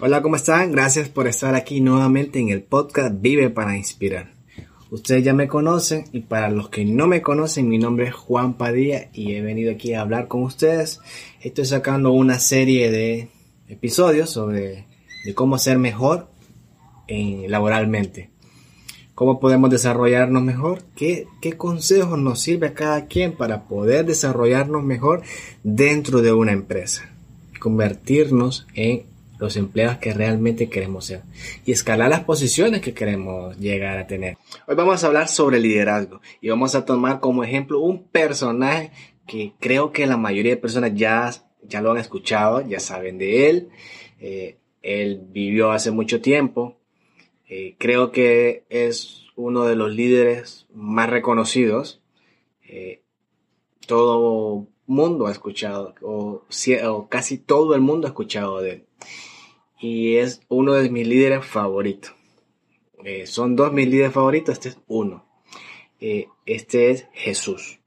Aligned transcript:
Hola, 0.00 0.22
¿cómo 0.22 0.36
están? 0.36 0.70
Gracias 0.70 1.08
por 1.08 1.26
estar 1.26 1.54
aquí 1.56 1.80
nuevamente 1.80 2.38
en 2.38 2.48
el 2.48 2.62
podcast 2.62 3.20
Vive 3.20 3.50
para 3.50 3.76
Inspirar. 3.76 4.32
Ustedes 4.90 5.24
ya 5.24 5.32
me 5.32 5.48
conocen 5.48 6.04
y 6.12 6.20
para 6.20 6.48
los 6.48 6.68
que 6.68 6.84
no 6.84 7.08
me 7.08 7.22
conocen, 7.22 7.68
mi 7.68 7.78
nombre 7.78 8.06
es 8.08 8.14
Juan 8.14 8.54
Padilla 8.54 9.08
y 9.12 9.32
he 9.32 9.42
venido 9.42 9.72
aquí 9.72 9.92
a 9.92 10.02
hablar 10.02 10.28
con 10.28 10.44
ustedes. 10.44 11.00
Estoy 11.40 11.64
sacando 11.64 12.12
una 12.12 12.38
serie 12.38 12.90
de 12.92 13.30
episodios 13.68 14.30
sobre 14.30 14.86
cómo 15.34 15.58
ser 15.58 15.78
mejor 15.78 16.28
en, 17.08 17.50
laboralmente. 17.50 18.30
¿Cómo 19.16 19.40
podemos 19.40 19.70
desarrollarnos 19.70 20.42
mejor? 20.42 20.82
¿Qué, 20.94 21.26
¿Qué 21.40 21.56
consejos 21.56 22.18
nos 22.18 22.40
sirve 22.40 22.68
a 22.68 22.74
cada 22.74 23.06
quien 23.06 23.36
para 23.36 23.64
poder 23.64 24.06
desarrollarnos 24.06 24.84
mejor 24.84 25.22
dentro 25.64 26.22
de 26.22 26.32
una 26.32 26.52
empresa? 26.52 27.10
Convertirnos 27.58 28.66
en 28.74 29.13
los 29.44 29.56
empleados 29.58 29.98
que 29.98 30.14
realmente 30.14 30.70
queremos 30.70 31.04
ser 31.04 31.22
y 31.66 31.72
escalar 31.72 32.08
las 32.08 32.24
posiciones 32.24 32.80
que 32.80 32.94
queremos 32.94 33.58
llegar 33.58 33.98
a 33.98 34.06
tener. 34.06 34.38
Hoy 34.66 34.74
vamos 34.74 35.04
a 35.04 35.06
hablar 35.06 35.28
sobre 35.28 35.60
liderazgo 35.60 36.22
y 36.40 36.48
vamos 36.48 36.74
a 36.74 36.86
tomar 36.86 37.20
como 37.20 37.44
ejemplo 37.44 37.80
un 37.80 38.04
personaje 38.04 38.90
que 39.26 39.52
creo 39.60 39.92
que 39.92 40.06
la 40.06 40.16
mayoría 40.16 40.52
de 40.52 40.56
personas 40.56 40.92
ya, 40.94 41.30
ya 41.62 41.82
lo 41.82 41.92
han 41.92 41.98
escuchado, 41.98 42.66
ya 42.66 42.80
saben 42.80 43.18
de 43.18 43.50
él. 43.50 43.68
Eh, 44.18 44.56
él 44.80 45.20
vivió 45.30 45.72
hace 45.72 45.90
mucho 45.90 46.22
tiempo. 46.22 46.78
Eh, 47.46 47.76
creo 47.78 48.12
que 48.12 48.64
es 48.70 49.26
uno 49.36 49.64
de 49.66 49.76
los 49.76 49.94
líderes 49.94 50.66
más 50.72 51.10
reconocidos. 51.10 52.00
Eh, 52.66 53.02
todo 53.86 54.68
mundo 54.86 55.26
ha 55.26 55.32
escuchado, 55.32 55.94
o, 56.00 56.44
o, 56.86 57.08
casi 57.08 57.36
todo 57.36 57.74
el 57.74 57.82
mundo 57.82 58.06
ha 58.06 58.10
escuchado 58.10 58.62
de 58.62 58.70
él 58.70 58.84
y 59.84 60.16
es 60.16 60.40
uno 60.48 60.72
de 60.72 60.88
mis 60.88 61.06
líderes 61.06 61.44
favoritos. 61.44 62.14
Eh, 63.04 63.26
son 63.26 63.54
dos 63.54 63.70
mis 63.70 63.86
líderes 63.86 64.14
favoritos, 64.14 64.54
este 64.54 64.70
es 64.70 64.78
uno. 64.86 65.26
Eh, 66.00 66.28
este 66.46 66.90
es 66.90 67.06
Jesús. 67.12 67.80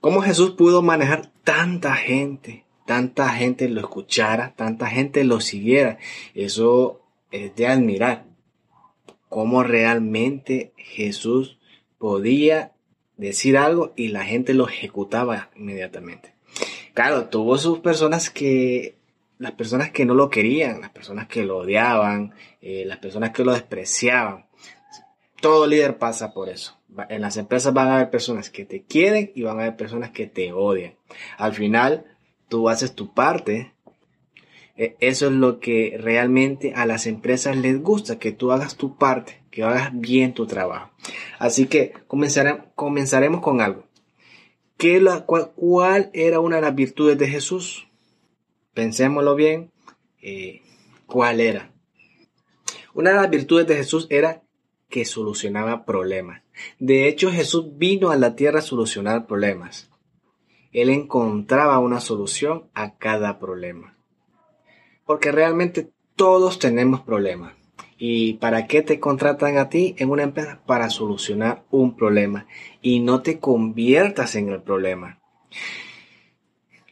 ¿Cómo 0.00 0.20
Jesús 0.20 0.50
pudo 0.56 0.82
manejar 0.82 1.30
tanta 1.44 1.94
gente? 1.94 2.64
Tanta 2.86 3.28
gente 3.28 3.68
lo 3.68 3.80
escuchara, 3.80 4.56
tanta 4.56 4.88
gente 4.88 5.22
lo 5.22 5.40
siguiera. 5.40 5.98
Eso 6.34 7.02
es 7.30 7.54
de 7.54 7.68
admirar. 7.68 8.24
Cómo 9.28 9.62
realmente 9.62 10.72
Jesús 10.76 11.60
podía 11.98 12.72
decir 13.16 13.56
algo 13.56 13.92
y 13.94 14.08
la 14.08 14.24
gente 14.24 14.54
lo 14.54 14.68
ejecutaba 14.68 15.50
inmediatamente. 15.54 16.34
Claro, 16.94 17.26
tuvo 17.26 17.58
sus 17.58 17.78
personas 17.78 18.28
que 18.28 18.97
las 19.38 19.52
personas 19.52 19.90
que 19.90 20.04
no 20.04 20.14
lo 20.14 20.30
querían, 20.30 20.80
las 20.80 20.90
personas 20.90 21.28
que 21.28 21.44
lo 21.44 21.58
odiaban, 21.58 22.34
eh, 22.60 22.84
las 22.86 22.98
personas 22.98 23.30
que 23.30 23.44
lo 23.44 23.52
despreciaban. 23.52 24.46
Todo 25.40 25.66
líder 25.66 25.98
pasa 25.98 26.32
por 26.32 26.48
eso. 26.48 26.76
En 27.08 27.20
las 27.20 27.36
empresas 27.36 27.72
van 27.72 27.88
a 27.88 27.96
haber 27.96 28.10
personas 28.10 28.50
que 28.50 28.64
te 28.64 28.82
quieren 28.82 29.30
y 29.34 29.42
van 29.42 29.58
a 29.58 29.62
haber 29.62 29.76
personas 29.76 30.10
que 30.10 30.26
te 30.26 30.52
odian. 30.52 30.94
Al 31.36 31.54
final, 31.54 32.04
tú 32.48 32.68
haces 32.68 32.94
tu 32.94 33.14
parte. 33.14 33.72
E, 34.76 34.96
eso 35.00 35.26
es 35.26 35.32
lo 35.32 35.60
que 35.60 35.96
realmente 36.00 36.72
a 36.74 36.86
las 36.86 37.06
empresas 37.06 37.56
les 37.56 37.80
gusta, 37.80 38.18
que 38.18 38.32
tú 38.32 38.50
hagas 38.50 38.76
tu 38.76 38.96
parte, 38.96 39.42
que 39.50 39.62
hagas 39.62 39.90
bien 39.92 40.34
tu 40.34 40.46
trabajo. 40.46 40.90
Así 41.38 41.66
que 41.66 41.92
comenzaremos 42.06 43.40
con 43.40 43.60
algo. 43.60 43.84
¿Qué 44.76 45.04
cuál, 45.26 45.52
¿Cuál 45.54 46.10
era 46.14 46.40
una 46.40 46.56
de 46.56 46.62
las 46.62 46.74
virtudes 46.74 47.18
de 47.18 47.28
Jesús? 47.28 47.87
Pensémoslo 48.78 49.34
bien, 49.34 49.72
eh, 50.22 50.62
¿cuál 51.06 51.40
era? 51.40 51.72
Una 52.94 53.10
de 53.10 53.16
las 53.16 53.28
virtudes 53.28 53.66
de 53.66 53.74
Jesús 53.74 54.06
era 54.08 54.44
que 54.88 55.04
solucionaba 55.04 55.84
problemas. 55.84 56.44
De 56.78 57.08
hecho, 57.08 57.32
Jesús 57.32 57.76
vino 57.76 58.10
a 58.10 58.16
la 58.16 58.36
tierra 58.36 58.60
a 58.60 58.62
solucionar 58.62 59.26
problemas. 59.26 59.90
Él 60.70 60.90
encontraba 60.90 61.80
una 61.80 61.98
solución 61.98 62.70
a 62.72 62.94
cada 62.98 63.40
problema. 63.40 63.98
Porque 65.04 65.32
realmente 65.32 65.90
todos 66.14 66.60
tenemos 66.60 67.00
problemas. 67.00 67.54
¿Y 67.98 68.34
para 68.34 68.68
qué 68.68 68.82
te 68.82 69.00
contratan 69.00 69.58
a 69.58 69.70
ti 69.70 69.96
en 69.98 70.10
una 70.10 70.22
empresa? 70.22 70.62
Para 70.66 70.88
solucionar 70.88 71.64
un 71.72 71.96
problema. 71.96 72.46
Y 72.80 73.00
no 73.00 73.22
te 73.22 73.40
conviertas 73.40 74.36
en 74.36 74.50
el 74.50 74.62
problema. 74.62 75.18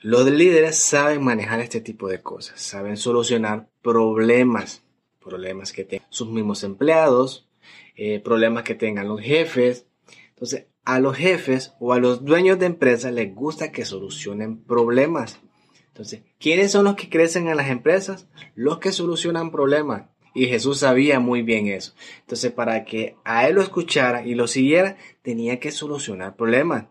Los 0.07 0.25
líderes 0.31 0.79
saben 0.79 1.25
manejar 1.25 1.59
este 1.59 1.81
tipo 1.81 2.07
de 2.07 2.23
cosas, 2.23 2.61
saben 2.61 2.97
solucionar 2.97 3.69
problemas, 3.83 4.85
problemas 5.19 5.73
que 5.73 5.83
tengan 5.83 6.07
sus 6.11 6.29
mismos 6.29 6.63
empleados, 6.63 7.49
eh, 7.97 8.21
problemas 8.21 8.63
que 8.63 8.77
tengan 8.77 9.09
los 9.09 9.21
jefes. 9.21 9.85
Entonces, 10.29 10.67
a 10.85 11.01
los 11.01 11.17
jefes 11.17 11.73
o 11.81 11.93
a 11.93 11.99
los 11.99 12.25
dueños 12.25 12.61
de 12.61 12.67
empresas 12.67 13.13
les 13.13 13.35
gusta 13.35 13.73
que 13.73 13.85
solucionen 13.85 14.63
problemas. 14.63 15.41
Entonces, 15.89 16.21
¿quiénes 16.39 16.71
son 16.71 16.85
los 16.85 16.95
que 16.95 17.11
crecen 17.11 17.49
en 17.49 17.57
las 17.57 17.69
empresas? 17.69 18.29
Los 18.55 18.79
que 18.79 18.93
solucionan 18.93 19.51
problemas. 19.51 20.05
Y 20.37 20.47
Jesús 20.47 20.79
sabía 20.79 21.19
muy 21.19 21.43
bien 21.43 21.67
eso. 21.67 21.95
Entonces, 22.21 22.53
para 22.53 22.85
que 22.85 23.17
a 23.25 23.49
él 23.49 23.57
lo 23.57 23.61
escuchara 23.61 24.25
y 24.25 24.37
lo 24.37 24.47
siguiera, 24.47 24.99
tenía 25.23 25.59
que 25.59 25.73
solucionar 25.73 26.37
problemas. 26.37 26.85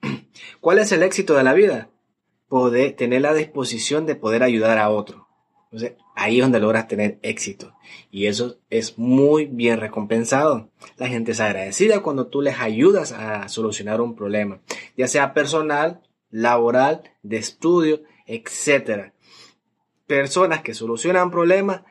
¿Cuál 0.62 0.78
es 0.78 0.90
el 0.92 1.02
éxito 1.02 1.34
de 1.34 1.44
la 1.44 1.52
vida? 1.52 1.90
Poder 2.48 2.94
tener 2.94 3.22
la 3.22 3.34
disposición 3.34 4.06
de 4.06 4.16
poder 4.16 4.42
ayudar 4.42 4.78
a 4.78 4.90
otro. 4.90 5.26
Entonces, 5.64 5.94
ahí 6.14 6.38
es 6.38 6.44
donde 6.44 6.60
logras 6.60 6.88
tener 6.88 7.18
éxito. 7.22 7.74
Y 8.10 8.26
eso 8.26 8.58
es 8.70 8.98
muy 8.98 9.46
bien 9.46 9.78
recompensado. 9.80 10.70
La 10.96 11.08
gente 11.08 11.32
es 11.32 11.40
agradecida 11.40 12.02
cuando 12.02 12.28
tú 12.28 12.40
les 12.40 12.58
ayudas 12.60 13.12
a 13.12 13.48
solucionar 13.48 14.00
un 14.00 14.14
problema, 14.14 14.60
ya 14.96 15.08
sea 15.08 15.34
personal, 15.34 16.02
laboral, 16.30 17.02
de 17.22 17.38
estudio, 17.38 18.02
etc. 18.26 19.12
Personas 20.06 20.62
que 20.62 20.74
solucionan 20.74 21.30
problemas 21.30 21.82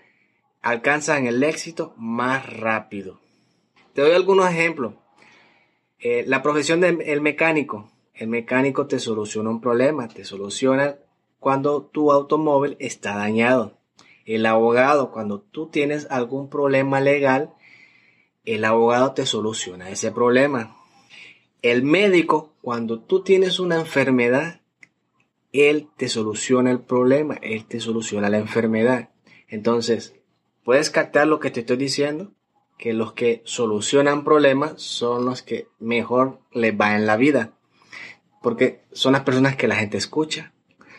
alcanzan 0.62 1.28
el 1.28 1.44
éxito 1.44 1.94
más 1.98 2.52
rápido. 2.52 3.20
Te 3.94 4.02
doy 4.02 4.12
algunos 4.12 4.50
ejemplos. 4.50 4.96
Eh, 6.00 6.24
la 6.28 6.42
profesión 6.42 6.82
del 6.82 7.22
mecánico 7.22 7.92
el 8.16 8.28
mecánico 8.28 8.88
te 8.88 9.00
soluciona 9.00 9.50
un 9.50 9.62
problema, 9.62 10.08
te 10.08 10.24
soluciona 10.24 10.98
cuando 11.40 11.84
tu 11.84 12.12
automóvil 12.12 12.78
está 12.80 13.16
dañado. 13.16 13.78
El 14.26 14.46
abogado, 14.46 15.12
cuando 15.12 15.42
tú 15.42 15.68
tienes 15.68 16.08
algún 16.09 16.50
problema 16.50 17.02
legal, 17.02 17.53
el 18.46 18.64
abogado 18.64 19.14
te 19.14 19.26
soluciona 19.26 19.90
ese 19.90 20.12
problema. 20.12 20.78
El 21.62 21.84
médico, 21.84 22.53
cuando 22.62 23.00
tú 23.00 23.22
tienes 23.22 23.59
una 23.59 23.80
enfermedad, 23.80 24.62
él 25.52 25.90
te 25.97 26.08
soluciona 26.08 26.72
el 26.72 26.80
problema, 26.80 27.36
él 27.42 27.66
te 27.66 27.80
soluciona 27.80 28.30
la 28.30 28.38
enfermedad. 28.38 29.09
Entonces, 29.47 30.16
¿puedes 30.64 30.90
captar 30.90 31.28
lo 31.28 31.40
que 31.40 31.52
te 31.52 31.62
estoy 31.62 31.78
diciendo? 31.78 32.32
Que 32.78 32.94
los 32.94 33.14
que 33.14 33.42
solucionan 33.46 34.24
problemas 34.24 34.82
son 34.82 35.26
los 35.26 35.44
que 35.44 35.68
mejor 35.80 36.40
les 36.52 36.74
va 36.80 36.96
en 36.96 37.06
la 37.06 37.18
vida 37.18 37.53
porque 38.46 38.86
son 38.92 39.14
las 39.14 39.24
personas 39.24 39.56
que 39.56 39.68
la 39.68 39.76
gente 39.76 39.98
escucha, 39.98 40.54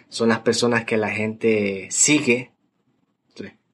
son 0.09 0.31
las 0.31 0.41
personas 0.41 0.84
que 0.84 0.97
la 0.97 1.11
gente 1.11 1.87
sigue. 1.93 2.51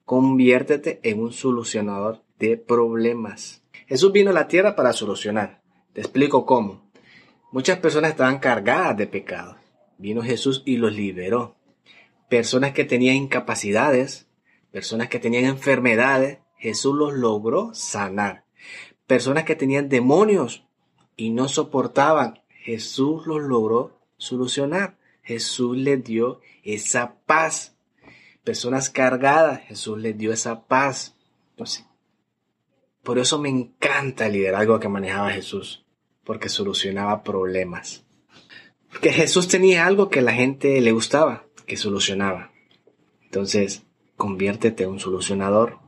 conviértete 0.04 1.00
en 1.04 1.22
un 1.22 1.32
solucionador 1.32 2.22
de 2.38 2.58
problemas. 2.58 3.62
Jesús 3.86 4.12
vino 4.12 4.28
a 4.28 4.34
la 4.34 4.46
tierra 4.46 4.76
para 4.76 4.92
solucionar. 4.92 5.62
Te 5.94 6.02
explico 6.02 6.44
cómo. 6.44 6.92
Muchas 7.50 7.78
personas 7.78 8.10
estaban 8.10 8.40
cargadas 8.40 8.94
de 8.98 9.06
pecados. 9.06 9.56
Vino 9.96 10.20
Jesús 10.20 10.62
y 10.66 10.76
los 10.76 10.92
liberó. 10.92 11.56
Personas 12.28 12.72
que 12.72 12.84
tenían 12.84 13.16
incapacidades, 13.16 14.28
personas 14.70 15.08
que 15.08 15.18
tenían 15.18 15.46
enfermedades, 15.46 16.40
Jesús 16.58 16.94
los 16.94 17.14
logró 17.14 17.72
sanar. 17.72 18.44
Personas 19.06 19.44
que 19.44 19.56
tenían 19.56 19.88
demonios 19.88 20.66
y 21.16 21.30
no 21.30 21.48
soportaban 21.48 22.41
Jesús 22.62 23.26
los 23.26 23.42
logró 23.42 23.98
solucionar. 24.16 24.96
Jesús 25.22 25.76
les 25.76 26.02
dio 26.02 26.40
esa 26.62 27.16
paz. 27.26 27.76
Personas 28.44 28.88
cargadas, 28.88 29.60
Jesús 29.62 29.98
les 29.98 30.16
dio 30.16 30.32
esa 30.32 30.64
paz. 30.66 31.16
Entonces, 31.50 31.86
por 33.02 33.18
eso 33.18 33.40
me 33.40 33.48
encanta 33.48 34.26
el 34.26 34.34
liderazgo 34.34 34.78
que 34.78 34.88
manejaba 34.88 35.30
Jesús, 35.30 35.84
porque 36.24 36.48
solucionaba 36.48 37.24
problemas. 37.24 38.04
Porque 38.90 39.12
Jesús 39.12 39.48
tenía 39.48 39.86
algo 39.86 40.08
que 40.08 40.22
la 40.22 40.32
gente 40.32 40.80
le 40.80 40.92
gustaba, 40.92 41.46
que 41.66 41.76
solucionaba. 41.76 42.52
Entonces, 43.24 43.84
conviértete 44.16 44.84
en 44.84 44.90
un 44.90 45.00
solucionador. 45.00 45.78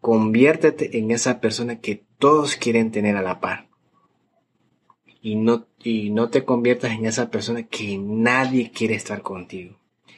Conviértete 0.00 0.98
en 0.98 1.10
esa 1.10 1.40
persona 1.40 1.80
que 1.80 2.04
todos 2.18 2.56
quieren 2.56 2.92
tener 2.92 3.16
a 3.16 3.22
la 3.22 3.40
par 3.40 3.67
y 5.20 5.36
no, 5.36 5.66
y 5.82 6.10
no 6.10 6.30
te 6.30 6.44
conviertas 6.44 6.92
en 6.92 7.06
esa 7.06 7.30
persona 7.30 7.64
que 7.64 7.98
nadie 7.98 8.70
quiere 8.70 8.94
estar 8.94 9.22
contigo. 9.22 9.76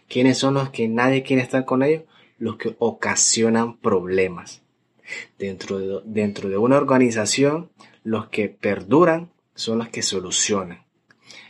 ¿Quiénes 0.08 0.38
son 0.38 0.55
los 0.55 0.70
que 0.70 0.88
nadie 0.88 1.23
quiere 1.23 1.43
estar 1.43 1.64
con 1.64 1.82
ellos? 1.82 2.02
los 2.41 2.56
que 2.56 2.75
ocasionan 2.81 3.76
problemas. 3.76 4.62
Dentro 5.38 5.79
de, 5.79 6.00
dentro 6.05 6.49
de 6.49 6.56
una 6.56 6.79
organización, 6.79 7.70
los 8.02 8.29
que 8.29 8.49
perduran 8.49 9.31
son 9.55 9.79
los 9.79 9.88
que 9.88 10.02
solucionan. 10.02 10.85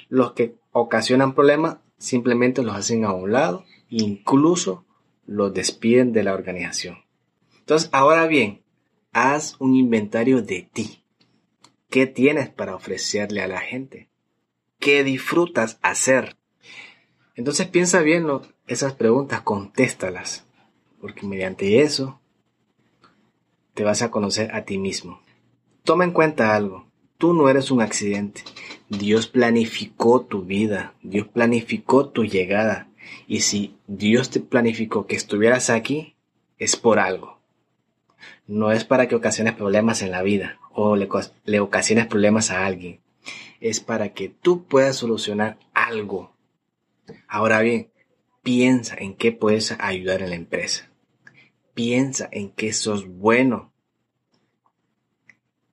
Los 0.09 0.33
que 0.33 0.57
ocasionan 0.73 1.35
problemas 1.35 1.79
simplemente 1.97 2.63
los 2.63 2.75
hacen 2.75 3.05
a 3.05 3.13
un 3.13 3.33
lado, 3.33 3.65
incluso 3.89 4.85
los 5.27 5.55
despiden 5.55 6.13
de 6.13 6.25
la 6.25 6.35
organización. 6.35 6.99
Entonces, 7.61 7.89
ahora 7.93 8.27
bien, 8.27 8.63
haz 9.13 9.55
un 9.61 9.77
inventario 9.77 10.43
de 10.43 10.69
ti. 10.73 11.05
¿Qué 11.91 12.07
tienes 12.07 12.49
para 12.49 12.77
ofrecerle 12.77 13.43
a 13.43 13.49
la 13.49 13.59
gente? 13.59 14.09
¿Qué 14.79 15.03
disfrutas 15.03 15.81
hacer? 15.83 16.37
Entonces 17.35 17.67
piensa 17.67 18.01
bien 18.01 18.29
esas 18.69 18.93
preguntas, 18.93 19.43
contéstalas, 19.43 20.47
porque 21.01 21.27
mediante 21.27 21.83
eso 21.83 22.21
te 23.75 23.83
vas 23.83 24.03
a 24.03 24.13
conocer 24.13 24.55
a 24.55 24.65
ti 24.65 24.79
mismo. 24.79 25.21
Toma 25.83 26.05
en 26.05 26.13
cuenta 26.13 26.55
algo, 26.55 26.87
tú 27.19 27.35
no 27.35 27.49
eres 27.49 27.73
un 27.73 27.83
accidente. 27.83 28.43
Dios 28.89 29.27
planificó 29.27 30.21
tu 30.21 30.43
vida, 30.43 30.95
Dios 31.03 31.27
planificó 31.27 32.09
tu 32.09 32.25
llegada. 32.25 32.89
Y 33.27 33.41
si 33.41 33.75
Dios 33.89 34.31
te 34.31 34.39
planificó 34.39 35.09
que 35.09 35.17
estuvieras 35.17 35.71
aquí, 35.71 36.15
es 36.57 36.77
por 36.77 37.01
algo. 37.01 37.40
No 38.47 38.73
es 38.73 38.85
para 38.85 39.09
que 39.09 39.15
ocasiones 39.15 39.55
problemas 39.55 40.03
en 40.03 40.11
la 40.11 40.23
vida 40.23 40.59
o 40.73 40.97
le, 40.97 41.61
ocasiones 41.61 42.07
problemas 42.07 42.51
a 42.51 42.67
alguien. 42.67 43.01
Es 43.61 43.81
para 43.81 44.13
que 44.13 44.29
tú 44.29 44.65
puedas 44.65 44.97
solucionar 44.97 45.59
algo. 45.75 46.35
Ahora 47.29 47.61
bien, 47.61 47.91
piensa 48.43 48.97
en 48.99 49.15
qué 49.15 49.33
puedes 49.33 49.73
ayudar 49.79 50.23
en 50.23 50.31
la 50.31 50.37
empresa. 50.37 50.91
Piensa 51.75 52.29
en 52.33 52.51
qué 52.51 52.73
sos 52.73 53.07
bueno. 53.07 53.73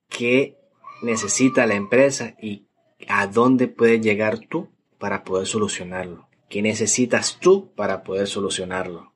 ¿Qué 0.09 0.57
necesita 1.01 1.65
la 1.65 1.75
empresa 1.75 2.35
y 2.41 2.65
a 3.07 3.27
dónde 3.27 3.67
puedes 3.67 4.01
llegar 4.01 4.39
tú 4.39 4.69
para 4.97 5.23
poder 5.23 5.47
solucionarlo? 5.47 6.27
¿Qué 6.49 6.61
necesitas 6.61 7.37
tú 7.39 7.71
para 7.75 8.03
poder 8.03 8.27
solucionarlo? 8.27 9.11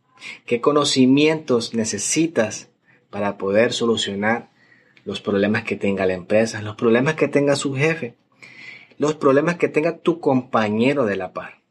¿Qué 0.46 0.62
conocimientos 0.62 1.74
necesitas 1.74 2.71
para 3.12 3.38
poder 3.38 3.74
solucionar 3.74 4.50
los 5.06 5.22
problemas 5.22 5.64
que 5.64 5.76
tenga 5.76 6.08
la 6.08 6.14
empresa, 6.14 6.62
los 6.64 6.76
problemas 6.76 7.16
que 7.16 7.28
tenga 7.28 7.56
su 7.56 7.76
jefe, 7.76 8.16
los 8.98 9.16
problemas 9.16 9.58
que 9.58 9.68
tenga 9.68 10.00
tu 10.00 10.20
compañero 10.20 11.06
de 11.06 11.18
la 11.18 11.34
par. 11.34 11.62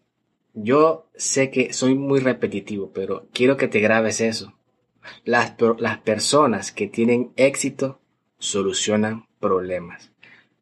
Yo 0.54 1.08
sé 1.14 1.50
que 1.50 1.72
soy 1.72 1.94
muy 1.94 2.20
repetitivo, 2.20 2.92
pero 2.92 3.26
quiero 3.32 3.56
que 3.56 3.68
te 3.68 3.80
grabes 3.80 4.20
eso. 4.20 4.54
Las, 5.24 5.54
las 5.78 5.98
personas 5.98 6.72
que 6.72 6.86
tienen 6.86 7.32
éxito 7.36 8.00
solucionan 8.38 9.26
problemas. 9.38 10.12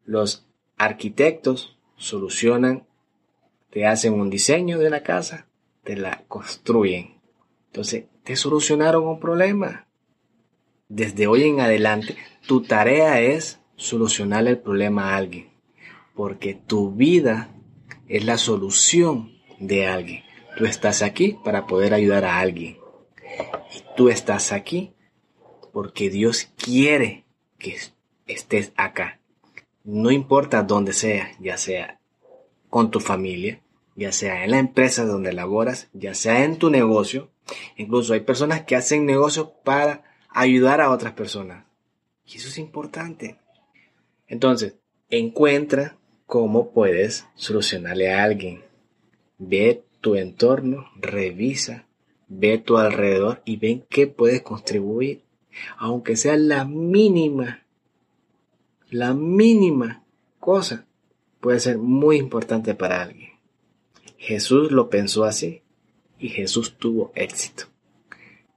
Los 0.05 0.47
arquitectos 0.77 1.77
solucionan, 1.97 2.87
te 3.69 3.85
hacen 3.85 4.13
un 4.13 4.29
diseño 4.29 4.79
de 4.79 4.87
una 4.87 5.03
casa, 5.03 5.47
te 5.83 5.97
la 5.97 6.23
construyen. 6.27 7.19
Entonces, 7.67 8.05
te 8.23 8.35
solucionaron 8.35 9.07
un 9.07 9.19
problema 9.19 9.88
desde 10.89 11.27
hoy 11.27 11.43
en 11.43 11.61
adelante, 11.61 12.17
tu 12.47 12.63
tarea 12.63 13.21
es 13.21 13.59
solucionar 13.75 14.47
el 14.47 14.57
problema 14.57 15.13
a 15.13 15.17
alguien. 15.17 15.51
Porque 16.15 16.55
tu 16.55 16.91
vida 16.91 17.55
es 18.07 18.25
la 18.25 18.37
solución 18.37 19.31
de 19.59 19.87
alguien. 19.87 20.23
Tú 20.57 20.65
estás 20.65 21.01
aquí 21.01 21.37
para 21.45 21.67
poder 21.67 21.93
ayudar 21.93 22.25
a 22.25 22.39
alguien. 22.39 22.77
Y 23.73 23.83
tú 23.95 24.09
estás 24.09 24.51
aquí 24.51 24.93
porque 25.71 26.09
Dios 26.09 26.49
quiere 26.57 27.25
que 27.59 27.77
estés 28.27 28.73
acá. 28.75 29.21
No 29.83 30.11
importa 30.11 30.63
dónde 30.63 30.93
sea, 30.93 31.31
ya 31.39 31.57
sea 31.57 31.99
con 32.69 32.91
tu 32.91 32.99
familia, 32.99 33.61
ya 33.95 34.11
sea 34.11 34.43
en 34.43 34.51
la 34.51 34.59
empresa 34.59 35.05
donde 35.05 35.33
laboras, 35.33 35.89
ya 35.93 36.13
sea 36.15 36.43
en 36.43 36.57
tu 36.57 36.69
negocio. 36.69 37.29
Incluso 37.77 38.13
hay 38.13 38.21
personas 38.21 38.63
que 38.63 38.75
hacen 38.75 39.05
negocios 39.05 39.49
para 39.63 40.08
ayudar 40.29 40.81
a 40.81 40.91
otras 40.91 41.13
personas. 41.13 41.65
Y 42.25 42.37
eso 42.37 42.49
es 42.49 42.57
importante. 42.57 43.37
Entonces, 44.27 44.75
encuentra 45.09 45.97
cómo 46.25 46.71
puedes 46.71 47.25
solucionarle 47.35 48.13
a 48.13 48.23
alguien. 48.23 48.63
Ve 49.37 49.83
tu 50.01 50.15
entorno, 50.15 50.89
revisa, 50.95 51.87
ve 52.27 52.57
tu 52.59 52.77
alrededor 52.77 53.41
y 53.45 53.57
ven 53.57 53.83
qué 53.89 54.07
puedes 54.07 54.41
contribuir. 54.41 55.23
Aunque 55.77 56.15
sea 56.15 56.37
la 56.37 56.65
mínima, 56.65 57.63
la 58.89 59.13
mínima 59.13 60.03
cosa, 60.39 60.85
puede 61.39 61.59
ser 61.59 61.77
muy 61.77 62.17
importante 62.17 62.75
para 62.75 63.01
alguien. 63.01 63.31
Jesús 64.17 64.71
lo 64.71 64.89
pensó 64.89 65.23
así 65.23 65.61
y 66.19 66.29
Jesús 66.29 66.77
tuvo 66.77 67.11
éxito. 67.15 67.65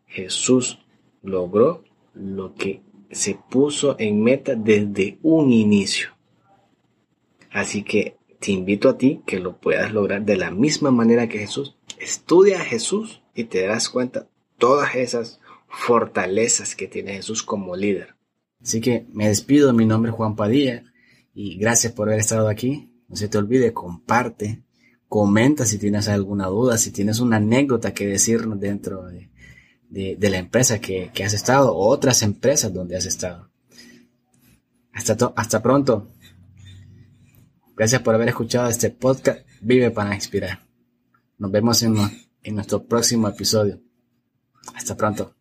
Jesús 0.07 0.79
logró 1.23 1.85
lo 2.15 2.55
que 2.55 2.83
se 3.11 3.39
puso 3.51 3.97
en 3.99 4.23
meta 4.23 4.55
desde 4.55 5.19
un 5.23 5.53
inicio. 5.53 6.11
Así 7.51 7.83
que 7.83 8.17
te 8.41 8.53
invito 8.53 8.89
a 8.89 8.99
ti 8.99 9.23
que 9.27 9.39
lo 9.39 9.57
puedas 9.59 9.93
lograr 9.93 10.25
de 10.25 10.37
la 10.37 10.51
misma 10.51 10.91
manera 10.91 11.29
que 11.29 11.39
Jesús. 11.39 11.77
Estudia 11.99 12.61
a 12.61 12.65
Jesús 12.65 13.23
y 13.35 13.45
te 13.45 13.63
darás 13.63 13.89
cuenta 13.89 14.29
todas 14.59 14.95
esas 14.97 15.41
fortalezas 15.69 16.75
que 16.75 16.89
tiene 16.89 17.15
Jesús 17.15 17.43
como 17.43 17.77
líder. 17.77 18.15
Así 18.63 18.81
que 18.81 19.07
me 19.13 19.29
despido, 19.29 19.73
mi 19.73 19.87
nombre 19.87 20.11
es 20.11 20.17
Juan 20.17 20.37
Padilla 20.37 20.85
y 21.35 21.57
gracias 21.59 21.93
por 21.93 22.09
haber 22.09 22.21
estado 22.21 22.49
aquí. 22.49 22.91
No 23.09 23.17
se 23.17 23.29
te 23.29 23.39
olvide, 23.39 23.73
comparte, 23.73 24.63
comenta 25.09 25.67
si 25.67 25.79
tienes 25.79 26.09
alguna 26.09 26.47
duda, 26.47 26.79
si 26.79 26.91
tienes 26.91 27.21
una 27.21 27.37
anécdota 27.37 27.93
que 27.93 28.07
decirnos 28.07 28.59
dentro 28.59 29.05
de, 29.05 29.32
de, 29.93 30.31
la 30.31 30.39
empresa 30.39 30.81
que, 30.81 31.11
que, 31.13 31.23
has 31.23 31.35
estado 31.35 31.75
o 31.75 31.87
otras 31.89 32.23
empresas 32.23 32.73
donde 32.73 32.97
has 32.97 33.05
estado. 33.05 33.51
Hasta, 34.93 35.33
hasta 35.37 35.63
pronto. 35.63 36.09
Gracias 37.77 38.01
por 38.01 38.15
haber 38.15 38.29
escuchado 38.29 38.69
este 38.69 38.91
podcast 38.91 39.47
Vive 39.61 39.91
para 39.91 40.15
Inspirar. 40.15 40.61
Nos 41.39 41.51
vemos 41.51 41.83
en, 41.83 41.97
en 42.43 42.55
nuestro 42.55 42.85
próximo 42.85 43.29
episodio. 43.29 43.81
Hasta 44.75 44.97
pronto. 44.97 45.35